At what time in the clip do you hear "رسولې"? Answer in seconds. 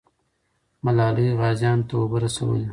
2.25-2.65